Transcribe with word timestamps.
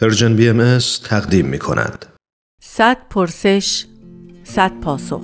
پرژن 0.00 0.36
بی 0.36 0.48
ام 0.48 0.78
تقدیم 1.04 1.46
می 1.46 1.58
کند. 1.58 2.06
صد 2.62 2.96
پرسش 3.10 3.84
صد 4.44 4.80
پاسخ 4.80 5.22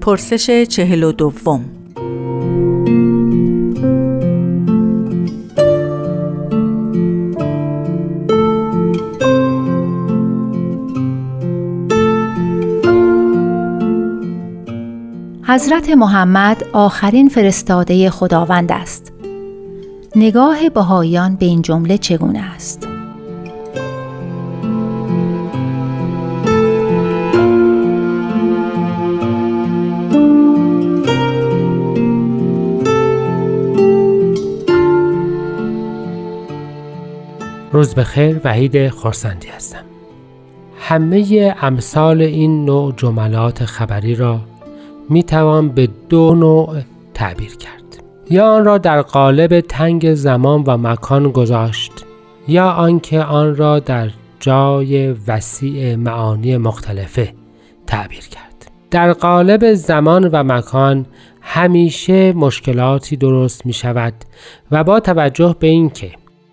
پرسش 0.00 0.50
چهل 0.68 1.02
و 1.02 1.12
دوم 1.12 1.77
حضرت 15.50 15.90
محمد 15.90 16.64
آخرین 16.72 17.28
فرستاده 17.28 18.10
خداوند 18.10 18.72
است. 18.72 19.12
نگاه 20.16 20.68
بهاییان 20.68 21.36
به 21.36 21.46
این 21.46 21.62
جمله 21.62 21.98
چگونه 21.98 22.40
است؟ 22.54 22.88
روز 37.72 37.94
بخیر 37.94 38.40
وحید 38.44 38.88
خورسندی 38.88 39.48
هستم 39.48 39.84
همه 40.78 41.54
امثال 41.60 42.22
این 42.22 42.64
نوع 42.64 42.92
جملات 42.96 43.64
خبری 43.64 44.14
را 44.14 44.40
می 45.08 45.22
توان 45.22 45.68
به 45.68 45.88
دو 46.08 46.34
نوع 46.34 46.76
تعبیر 47.14 47.56
کرد. 47.56 47.78
یا 48.30 48.54
آن 48.54 48.64
را 48.64 48.78
در 48.78 49.02
قالب 49.02 49.60
تنگ 49.60 50.14
زمان 50.14 50.64
و 50.66 50.76
مکان 50.76 51.30
گذاشت 51.30 51.92
یا 52.48 52.70
آنکه 52.70 53.22
آن 53.22 53.56
را 53.56 53.78
در 53.78 54.10
جای 54.40 55.14
وسیع 55.26 55.96
معانی 55.96 56.56
مختلفه 56.56 57.34
تعبیر 57.86 58.28
کرد. 58.28 58.70
در 58.90 59.12
قالب 59.12 59.74
زمان 59.74 60.28
و 60.32 60.42
مکان 60.42 61.06
همیشه 61.40 62.32
مشکلاتی 62.32 63.16
درست 63.16 63.66
می 63.66 63.72
شود 63.72 64.14
و 64.70 64.84
با 64.84 65.00
توجه 65.00 65.56
به 65.60 65.66
اینکه 65.66 66.10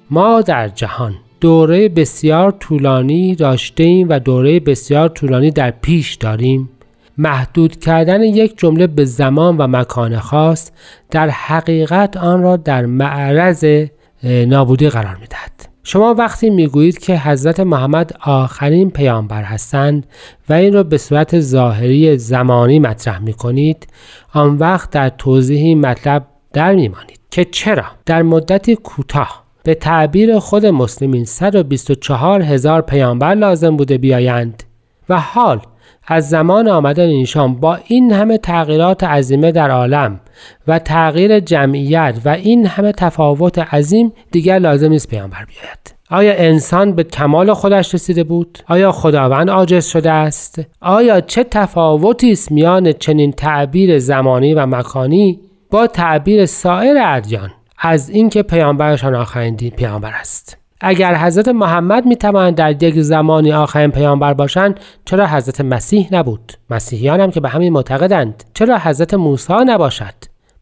ما 0.10 0.42
در 0.42 0.68
جهان 0.68 1.16
دوره 1.42 1.90
بسیار 1.90 2.52
طولانی 2.52 3.36
داشته 3.36 4.06
و 4.10 4.20
دوره 4.20 4.60
بسیار 4.60 5.10
طولانی 5.10 5.52
در 5.52 5.72
پیش 5.72 6.16
داریم 6.16 6.70
محدود 7.18 7.80
کردن 7.80 8.22
یک 8.22 8.58
جمله 8.58 8.88
به 8.88 9.06
زمان 9.06 9.58
و 9.58 9.68
مکان 9.68 10.20
خاص 10.20 10.72
در 11.12 11.30
حقیقت 11.30 12.18
آن 12.18 12.42
را 12.42 12.58
در 12.58 12.86
معرض 12.86 13.86
نابودی 14.24 14.90
قرار 14.90 15.16
می‌دهد. 15.22 15.52
شما 15.84 16.14
وقتی 16.14 16.50
می‌گویید 16.50 16.98
که 16.98 17.18
حضرت 17.18 17.60
محمد 17.60 18.12
آخرین 18.22 18.92
پیامبر 18.92 19.44
هستند 19.44 20.08
و 20.50 20.54
این 20.54 20.74
را 20.74 20.84
به 20.84 20.98
صورت 20.98 21.40
ظاهری 21.40 22.18
زمانی 22.18 22.80
مطرح 22.80 23.20
می 23.20 23.34
کنید 23.34 23.88
آن 24.34 24.58
وقت 24.58 24.90
در 24.90 25.10
توضیح 25.10 25.78
مطلب 25.78 26.26
در 26.54 26.76
میمانید 26.76 27.20
که 27.32 27.46
چرا؟ 27.46 27.86
در 28.06 28.22
مدتی 28.22 28.76
کوتاه 28.76 29.46
به 29.64 29.76
تعبیر 29.76 30.40
خود 30.40 30.66
مسلمین 30.66 31.26
124 31.26 32.42
هزار 32.42 32.82
پیامبر 32.82 33.36
لازم 33.36 33.78
بوده 33.78 33.98
بیایند 33.98 34.64
و 35.10 35.20
حال 35.20 35.62
از 36.08 36.30
زمان 36.30 36.68
آمدن 36.68 37.08
ایشان 37.08 37.56
با 37.56 37.80
این 37.88 38.12
همه 38.12 38.38
تغییرات 38.38 39.04
عظیمه 39.04 39.52
در 39.52 39.72
عالم 39.72 40.20
و 40.68 40.80
تغییر 40.80 41.40
جمعیت 41.40 42.16
و 42.26 42.30
این 42.30 42.66
همه 42.66 42.92
تفاوت 42.92 43.60
عظیم 43.60 44.14
دیگر 44.32 44.60
لازم 44.60 44.90
نیست 44.90 45.10
پیامبر 45.10 45.46
بیاید 45.46 45.96
آیا 46.10 46.34
انسان 46.38 46.92
به 46.92 47.04
کمال 47.04 47.54
خودش 47.54 47.94
رسیده 47.94 48.24
بود؟ 48.24 48.60
آیا 48.68 48.92
خداوند 48.92 49.50
عاجز 49.50 49.86
شده 49.86 50.12
است؟ 50.12 50.62
آیا 50.82 51.22
چه 51.22 51.44
تفاوتی 51.44 52.32
است 52.32 52.52
میان 52.52 52.92
چنین 52.92 53.32
تعبیر 53.32 54.00
زمانی 54.00 54.54
و 54.54 54.66
مکانی 54.66 55.40
با 55.72 55.88
تعبیر 55.88 56.46
سایر 56.46 56.98
ادیان 57.04 57.52
از 57.80 58.10
اینکه 58.10 58.44
پیامبرشان 58.44 59.16
آخرین 59.16 59.56
پیامبر 59.56 60.12
است؟ 60.14 60.58
اگر 60.88 61.16
حضرت 61.16 61.48
محمد 61.48 62.06
می 62.06 62.16
توانند 62.16 62.56
در 62.56 62.84
یک 62.84 63.02
زمانی 63.02 63.54
آخرین 63.54 63.92
پیامبر 63.92 64.34
باشند 64.34 64.80
چرا 65.06 65.28
حضرت 65.28 65.62
مسیح 65.62 66.08
نبود؟ 66.12 66.54
مسیحیان 66.70 67.20
هم 67.20 67.32
که 67.32 67.40
به 67.40 67.50
همین 67.50 67.74
معتقدند. 67.74 68.44
چرا 68.54 68.78
حضرت 68.78 69.14
موسی 69.14 69.54
نباشد؟ 69.66 70.14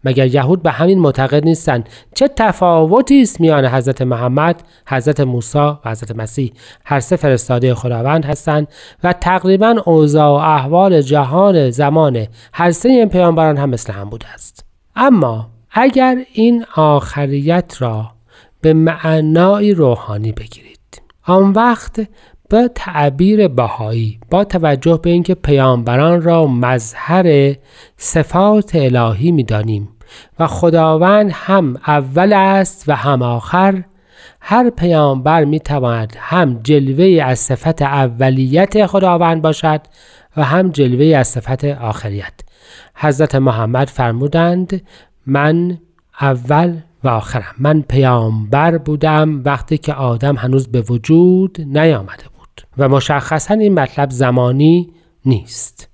مگر 0.03 0.27
یهود 0.27 0.63
به 0.63 0.71
همین 0.71 0.99
معتقد 0.99 1.45
نیستند؟ 1.45 1.89
چه 2.15 2.27
تفاوتی 2.27 3.21
است 3.21 3.41
میان 3.41 3.65
حضرت 3.65 4.01
محمد 4.01 4.63
حضرت 4.87 5.19
موسی 5.19 5.57
و 5.57 5.75
حضرت 5.85 6.15
مسیح؟ 6.15 6.53
هر 6.85 6.99
سه 6.99 7.15
فرستاده 7.15 7.75
خداوند 7.75 8.25
هستند 8.25 8.67
و 9.03 9.13
تقریبا 9.13 9.75
اوضاع 9.85 10.29
و 10.29 10.33
احوال 10.33 11.01
جهان 11.01 11.69
زمان 11.69 12.27
هر 12.53 12.71
سه 12.71 12.89
این 12.89 13.09
پیامبران 13.09 13.57
هم 13.57 13.69
مثل 13.69 13.93
هم 13.93 14.09
بوده 14.09 14.33
است. 14.33 14.65
اما 14.95 15.49
اگر 15.71 16.17
این 16.33 16.65
آخریت 16.75 17.75
را 17.79 18.13
به 18.63 18.73
معنای 18.73 19.73
روحانی 19.73 20.31
بگیرید. 20.31 21.01
آن 21.23 21.51
وقت 21.51 22.07
به 22.49 22.69
تعبیر 22.75 23.47
بهایی 23.47 24.19
با 24.29 24.43
توجه 24.43 24.99
به 25.03 25.09
اینکه 25.09 25.35
پیامبران 25.35 26.21
را 26.21 26.47
مظهر 26.47 27.55
صفات 27.97 28.75
الهی 28.75 29.31
می‌دانیم 29.31 29.89
و 30.39 30.47
خداوند 30.47 31.31
هم 31.33 31.75
اول 31.87 32.33
است 32.33 32.83
و 32.87 32.95
هم 32.95 33.21
آخر 33.21 33.83
هر 34.41 34.69
پیامبر 34.69 35.45
می 35.45 35.59
تواند 35.59 36.13
هم 36.19 36.59
جلوه 36.63 37.23
از 37.23 37.39
صفت 37.39 37.81
اولیت 37.81 38.85
خداوند 38.85 39.41
باشد 39.41 39.81
و 40.37 40.43
هم 40.43 40.69
جلوه 40.69 41.17
از 41.17 41.27
صفت 41.27 41.65
آخریت. 41.65 42.33
حضرت 42.95 43.35
محمد 43.35 43.87
فرمودند 43.87 44.81
من 45.25 45.77
اول 46.21 46.77
و 47.03 47.07
آخرم. 47.07 47.55
من 47.57 47.81
پیامبر 47.81 48.77
بودم 48.77 49.41
وقتی 49.45 49.77
که 49.77 49.93
آدم 49.93 50.35
هنوز 50.35 50.67
به 50.67 50.81
وجود 50.81 51.61
نیامده 51.61 52.23
بود 52.37 52.61
و 52.77 52.89
مشخصا 52.89 53.53
این 53.53 53.73
مطلب 53.79 54.09
زمانی 54.09 54.89
نیست. 55.25 55.89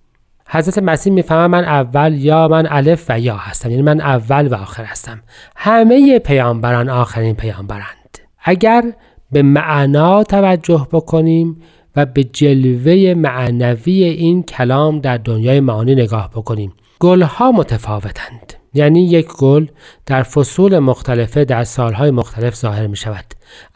حضرت 0.49 0.77
مسیح 0.77 1.13
می‌فهمه 1.13 1.47
من 1.47 1.63
اول 1.63 2.13
یا 2.13 2.47
من 2.47 2.67
الف 2.69 3.05
و 3.09 3.19
یا 3.19 3.37
هستم 3.37 3.71
یعنی 3.71 3.81
من 3.81 4.01
اول 4.01 4.47
و 4.47 4.55
آخر 4.55 4.83
هستم. 4.83 5.21
همه 5.55 6.19
پیامبران 6.19 6.89
آخرین 6.89 7.35
پیامبرند. 7.35 8.17
اگر 8.43 8.83
به 9.31 9.41
معنا 9.41 10.23
توجه 10.23 10.87
بکنیم 10.91 11.61
و 11.95 12.05
به 12.05 12.23
جلوه 12.23 13.13
معنوی 13.17 14.03
این 14.03 14.43
کلام 14.43 14.99
در 14.99 15.17
دنیای 15.17 15.59
معانی 15.59 15.95
نگاه 15.95 16.29
بکنیم 16.29 16.73
گلها 16.99 17.51
متفاوتند. 17.51 18.48
یعنی 18.73 19.05
یک 19.05 19.27
گل 19.27 19.67
در 20.05 20.23
فصول 20.23 20.79
مختلفه 20.79 21.45
در 21.45 21.63
سالهای 21.63 22.11
مختلف 22.11 22.55
ظاهر 22.55 22.87
می 22.87 22.97
شود 22.97 23.25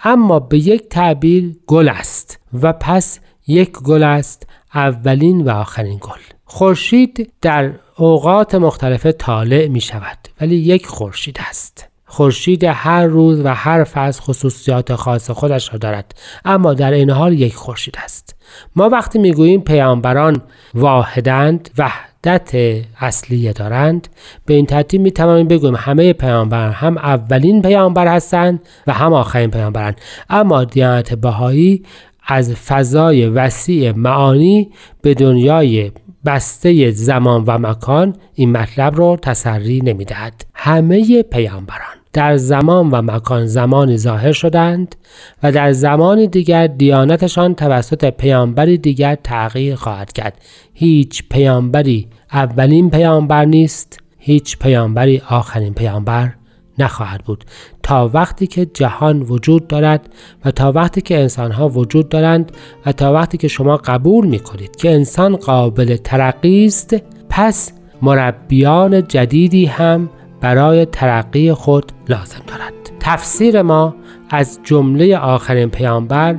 اما 0.03 0.39
به 0.39 0.57
یک 0.57 0.89
تعبیر 0.89 1.55
گل 1.67 1.89
است 1.89 2.39
و 2.61 2.73
پس 2.73 3.19
یک 3.47 3.71
گل 3.71 4.03
است 4.03 4.47
اولین 4.73 5.41
و 5.41 5.49
آخرین 5.49 5.97
گل. 6.01 6.19
خورشید 6.45 7.33
در 7.41 7.71
اوقات 7.97 8.55
مختلفه 8.55 9.11
طالع 9.11 9.67
می 9.67 9.81
شود 9.81 10.17
ولی 10.41 10.55
یک 10.55 10.85
خورشید 10.85 11.37
است. 11.49 11.89
خورشید 12.05 12.63
هر 12.63 13.05
روز 13.05 13.39
و 13.39 13.47
هر 13.47 13.83
فصل 13.83 14.21
خصوصیات 14.21 14.95
خاص 14.95 15.31
خودش 15.31 15.73
را 15.73 15.77
دارد 15.77 16.15
اما 16.45 16.73
در 16.73 16.91
این 16.91 17.09
حال 17.09 17.33
یک 17.33 17.55
خورشید 17.55 17.95
است. 18.03 18.35
ما 18.75 18.89
وقتی 18.89 19.19
می‌گوییم 19.19 19.61
پیامبران 19.61 20.41
واحدند 20.73 21.69
و 21.78 21.91
وحدت 22.25 22.84
اصلی 22.99 23.53
دارند. 23.53 24.08
به 24.46 24.53
این 24.53 24.66
ترتیب 24.66 25.02
می 25.02 25.11
توانیم 25.11 25.47
بگوییم 25.47 25.75
همه 25.78 26.14
پیامبران 26.14 26.72
هم 26.72 26.97
اولین 26.97 27.61
پیامبر 27.61 28.08
هستند 28.08 28.59
و 28.87 28.93
هم 28.93 29.14
آخرین 29.14 29.52
پیامبرند. 29.52 30.02
اما 30.29 30.64
دیانت 30.64 31.14
بهایی 31.14 31.84
از 32.28 32.55
فضای 32.55 33.28
وسیع 33.28 33.91
معانی 33.91 34.72
به 35.02 35.14
دنیای 35.14 35.91
بسته 36.25 36.91
زمان 36.91 37.43
و 37.47 37.58
مکان 37.58 38.16
این 38.34 38.52
مطلب 38.52 38.99
را 38.99 39.17
تسری 39.22 39.81
نمی 39.81 40.05
دهد. 40.05 40.46
همه 40.53 41.23
پیامبران. 41.23 42.03
در 42.13 42.37
زمان 42.37 42.89
و 42.91 43.01
مکان 43.01 43.45
زمانی 43.45 43.97
ظاهر 43.97 44.31
شدند 44.31 44.95
و 45.43 45.51
در 45.51 45.71
زمان 45.71 46.25
دیگر 46.25 46.67
دیانتشان 46.67 47.55
توسط 47.55 48.09
پیامبری 48.09 48.77
دیگر 48.77 49.15
تغییر 49.15 49.75
خواهد 49.75 50.11
کرد. 50.11 50.41
هیچ 50.73 51.23
پیامبری 51.29 52.07
اولین 52.31 52.89
پیامبر 52.89 53.45
نیست 53.45 53.99
هیچ 54.17 54.57
پیامبری 54.59 55.21
آخرین 55.29 55.73
پیامبر 55.73 56.33
نخواهد 56.77 57.23
بود. 57.23 57.43
تا 57.83 58.11
وقتی 58.13 58.47
که 58.47 58.65
جهان 58.65 59.21
وجود 59.21 59.67
دارد 59.67 60.09
و 60.45 60.51
تا 60.51 60.71
وقتی 60.71 61.01
که 61.01 61.19
انسانها 61.19 61.69
وجود 61.69 62.09
دارند 62.09 62.51
و 62.85 62.91
تا 62.91 63.13
وقتی 63.13 63.37
که 63.37 63.47
شما 63.47 63.77
قبول 63.77 64.27
می 64.27 64.39
کنید 64.39 64.75
که 64.75 64.91
انسان 64.91 65.35
قابل 65.35 65.95
ترقی 65.95 66.65
است 66.65 66.95
پس 67.29 67.71
مربیان 68.01 69.07
جدیدی 69.07 69.65
هم 69.65 70.09
برای 70.43 70.85
ترقی 70.85 71.53
خود 71.53 71.91
لازم 72.09 72.41
دارد. 72.47 72.73
تفسیر 72.99 73.61
ما 73.61 73.95
از 74.29 74.59
جمله 74.63 75.17
آخرین 75.17 75.69
پیامبر 75.69 76.35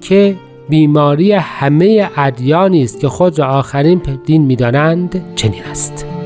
که 0.00 0.36
بیماری 0.68 1.32
همه 1.32 2.10
ادیانی 2.16 2.82
است 2.82 3.00
که 3.00 3.08
خود 3.08 3.38
را 3.38 3.46
آخرین 3.46 4.02
دین 4.24 4.42
می‌دانند 4.42 5.34
چنین 5.34 5.62
است. 5.70 6.17